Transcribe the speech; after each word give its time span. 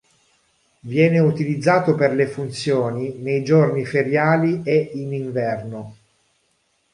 Viene 0.79 1.19
utilizzato 1.19 1.93
per 1.93 2.13
le 2.15 2.25
funzioni 2.25 3.17
nei 3.19 3.43
giorni 3.43 3.85
feriali 3.85 4.61
e 4.63 4.89
in 4.95 5.13
inverno. 5.13 5.95